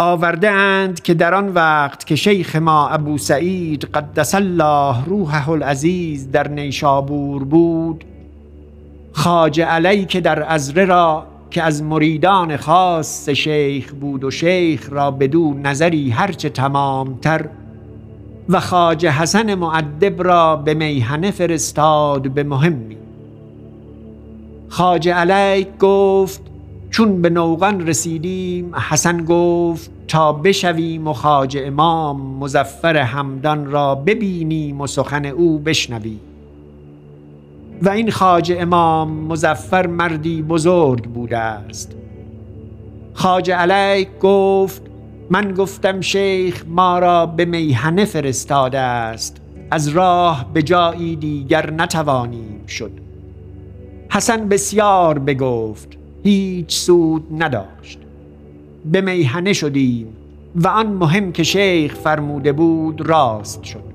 آورده 0.00 0.50
اند 0.50 1.02
که 1.02 1.14
در 1.14 1.34
آن 1.34 1.48
وقت 1.48 2.06
که 2.06 2.16
شیخ 2.16 2.56
ما 2.56 2.88
ابو 2.88 3.18
سعید 3.18 3.84
قدس 3.84 4.34
الله 4.34 5.04
روحه 5.04 5.50
العزیز 5.50 6.30
در 6.30 6.48
نیشابور 6.48 7.44
بود 7.44 8.04
خاج 9.12 9.60
علی 9.60 10.04
که 10.04 10.20
در 10.20 10.52
ازره 10.52 10.84
را 10.84 11.26
که 11.50 11.62
از 11.62 11.82
مریدان 11.82 12.56
خاص 12.56 13.28
شیخ 13.28 13.92
بود 13.92 14.24
و 14.24 14.30
شیخ 14.30 14.92
را 14.92 15.10
بدو 15.10 15.54
نظری 15.54 16.10
هرچه 16.10 16.48
تمامتر 16.48 17.48
و 18.48 18.60
خاج 18.60 19.06
حسن 19.06 19.54
معدب 19.54 20.22
را 20.22 20.56
به 20.56 20.74
میهنه 20.74 21.30
فرستاد 21.30 22.30
به 22.30 22.42
مهمی. 22.42 22.96
خاج 24.68 25.08
علی 25.08 25.66
گفت 25.80 26.50
چون 26.90 27.22
به 27.22 27.30
نوغان 27.30 27.86
رسیدیم 27.86 28.76
حسن 28.76 29.24
گفت 29.24 29.90
تا 30.10 30.32
بشویم 30.32 31.06
و 31.08 31.14
امام 31.56 32.36
مزفر 32.38 32.96
همدان 32.96 33.66
را 33.66 33.94
ببینیم 33.94 34.80
و 34.80 34.86
سخن 34.86 35.26
او 35.26 35.58
بشنویم. 35.58 36.20
و 37.82 37.88
این 37.88 38.10
خاج 38.10 38.52
امام 38.58 39.12
مزفر 39.12 39.86
مردی 39.86 40.42
بزرگ 40.42 41.04
بوده 41.04 41.38
است. 41.38 41.96
خاج 43.14 43.50
علیک 43.50 44.08
گفت 44.20 44.82
من 45.30 45.54
گفتم 45.54 46.00
شیخ 46.00 46.64
ما 46.68 46.98
را 46.98 47.26
به 47.26 47.44
میهنه 47.44 48.04
فرستاده 48.04 48.78
است 48.78 49.36
از 49.70 49.88
راه 49.88 50.46
به 50.52 50.62
جایی 50.62 51.16
دیگر 51.16 51.70
نتوانیم 51.70 52.66
شد. 52.66 52.92
حسن 54.10 54.48
بسیار 54.48 55.18
بگفت 55.18 55.88
هیچ 56.22 56.76
سود 56.76 57.42
نداشت. 57.42 58.09
به 58.84 59.00
میهنه 59.00 59.52
شدیم 59.52 60.06
و 60.54 60.68
آن 60.68 60.86
مهم 60.86 61.32
که 61.32 61.42
شیخ 61.42 61.94
فرموده 61.94 62.52
بود 62.52 63.00
راست 63.00 63.64
شد. 63.64 63.90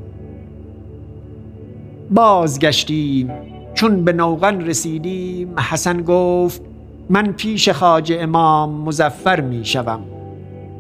بازگشتیم. 2.12 3.32
چون 3.74 4.04
به 4.04 4.14
نوغن 4.14 4.62
رسیدیم 4.62 5.60
حسن 5.60 6.02
گفت 6.02 6.62
من 7.10 7.32
پیش 7.32 7.70
خاج 7.70 8.14
امام 8.20 8.82
مزفر 8.82 9.42
می 9.42 9.66
شوم. 9.66 10.00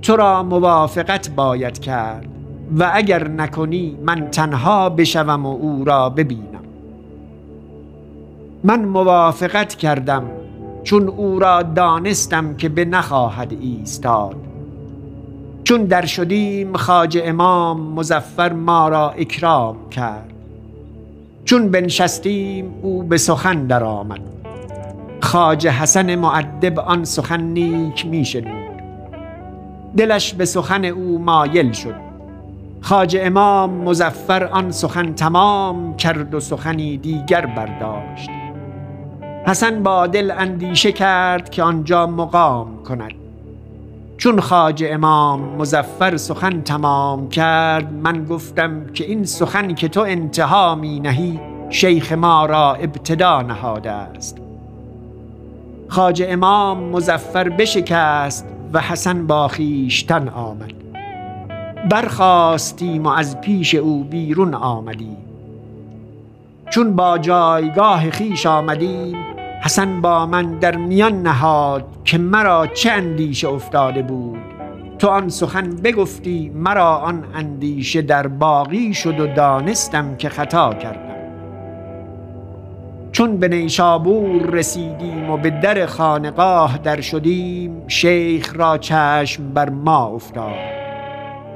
تو 0.02 0.16
را 0.16 0.44
موافقت 0.44 1.30
باید 1.30 1.80
کرد 1.80 2.28
و 2.80 2.92
اگر 2.94 3.28
نکنی 3.28 3.98
من 4.04 4.28
تنها 4.32 4.90
بشوم 4.90 5.46
و 5.46 5.50
او 5.50 5.86
را 5.86 6.10
ببینم. 6.10 6.64
من 8.64 8.86
موافقت 8.86 9.76
کردم. 9.76 10.24
چون 10.86 11.08
او 11.08 11.40
را 11.40 11.62
دانستم 11.62 12.56
که 12.56 12.70
به 12.70 12.86
نخواهد 12.86 13.54
ایستاد. 13.62 14.36
چون 15.64 15.86
در 15.86 16.06
شدیم 16.06 16.74
خاج 16.74 17.20
امام 17.24 17.82
مزفر 17.82 18.54
ما 18.54 18.90
را 18.90 19.10
اکرام 19.10 19.90
کرد. 19.90 20.30
چون 21.46 21.72
بنشستیم 21.72 22.74
او 22.82 23.04
به 23.04 23.18
سخن 23.18 23.68
در 23.68 23.84
آمد 23.84 24.20
خاج 25.22 25.68
حسن 25.68 26.16
معدب 26.16 26.80
آن 26.80 27.06
سخن 27.06 27.42
نیک 27.42 28.06
می 28.06 28.26
شنید 28.26 28.76
دلش 29.98 30.34
به 30.34 30.46
سخن 30.46 30.86
او 30.86 31.20
مایل 31.20 31.72
شد. 31.72 31.96
خاج 32.82 33.18
امام 33.22 33.70
مزفر 33.70 34.44
آن 34.44 34.72
سخن 34.72 35.14
تمام 35.14 35.98
کرد 35.98 36.34
و 36.34 36.40
سخنی 36.40 36.98
دیگر 36.98 37.46
برداشت. 37.46 38.45
حسن 39.48 39.84
با 39.84 40.08
دل 40.08 40.32
اندیشه 40.38 40.92
کرد 40.92 41.50
که 41.50 41.64
آنجا 41.64 42.08
مقام 42.08 42.84
کند. 42.84 43.14
چون 44.18 44.40
خاج 44.40 44.84
امام 44.88 45.56
مزفر 45.56 46.18
سخن 46.18 46.62
تمام 46.62 47.30
کرد 47.30 47.94
من 47.94 48.26
گفتم 48.26 48.86
که 48.86 49.06
این 49.06 49.26
سخن 49.26 49.76
که 49.76 49.88
تو 49.88 50.02
انتها 50.02 50.76
می 50.76 51.00
نهی 51.00 51.40
شیخ 51.70 52.12
ما 52.12 52.46
را 52.46 52.74
ابتدا 52.74 53.42
نهاده 53.42 53.92
است. 53.92 54.38
خاج 55.88 56.24
امام 56.28 56.84
مزفر 56.84 57.50
بشکست 57.50 58.48
و 58.74 58.80
حسن 58.80 59.28
با 59.28 59.48
خیشتن 59.48 60.30
آمد. 60.30 60.74
برخواستیم 61.90 63.06
و 63.06 63.10
از 63.10 63.42
پیش 63.42 63.76
او 63.76 64.04
بیرون 64.04 64.54
آمدیم. 64.54 65.18
چون 66.70 66.96
با 66.96 67.18
جایگاه 67.18 68.10
خیش 68.10 68.46
آمدیم 68.46 69.35
حسن 69.66 70.02
با 70.02 70.26
من 70.26 70.60
در 70.60 70.76
میان 70.76 71.22
نهاد 71.22 71.86
که 72.04 72.18
مرا 72.18 72.68
چه 72.68 72.92
اندیشه 72.92 73.48
افتاده 73.48 74.02
بود؟ 74.02 74.40
تو 75.00 75.08
آن 75.08 75.30
سخن 75.30 75.70
بگفتی 75.70 76.52
مرا 76.56 76.98
آن 76.98 77.24
اندیشه 77.36 78.02
در 78.02 78.28
باقی 78.28 78.94
شد 78.94 79.20
و 79.20 79.28
دانستم 79.28 80.16
که 80.16 80.30
خطا 80.30 80.74
کردم. 80.74 81.16
چون 83.12 83.38
به 83.38 83.48
نیشابور 83.48 84.42
رسیدیم 84.42 85.30
و 85.30 85.38
به 85.38 85.50
در 85.50 85.86
خانقاه 85.86 86.78
در 86.78 87.02
شدیم 87.02 87.84
شیخ 87.88 88.56
را 88.56 88.78
چشم 88.78 89.54
بر 89.54 89.70
ما 89.70 90.06
افتاد. 90.06 90.56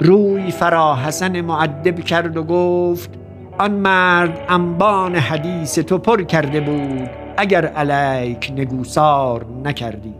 روی 0.00 0.50
فرا 0.50 0.96
حسن 0.96 1.40
معدب 1.40 2.00
کرد 2.00 2.36
و 2.36 2.42
گفت 2.42 3.10
آن 3.58 3.70
مرد 3.70 4.40
انبان 4.48 5.16
حدیث 5.16 5.78
تو 5.78 5.98
پر 5.98 6.22
کرده 6.22 6.60
بود. 6.60 7.29
اگر 7.36 7.66
علیک 7.66 8.52
نگوسار 8.56 9.46
نکردی. 9.64 10.14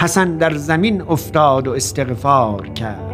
حسن 0.00 0.38
در 0.38 0.54
زمین 0.54 1.02
افتاد 1.02 1.68
و 1.68 1.72
استغفار 1.72 2.68
کرد. 2.68 3.13